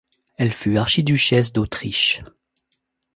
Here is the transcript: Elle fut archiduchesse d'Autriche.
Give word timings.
Elle 0.35 0.51
fut 0.51 0.79
archiduchesse 0.79 1.53
d'Autriche. 1.53 2.23